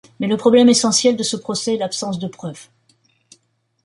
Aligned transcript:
Mais 0.19 0.25
le 0.25 0.35
problème 0.35 0.67
essentiel 0.67 1.15
de 1.15 1.21
ce 1.21 1.37
procès 1.37 1.75
est 1.75 1.77
l'absence 1.77 2.17
de 2.17 2.25
preuve. 2.27 2.69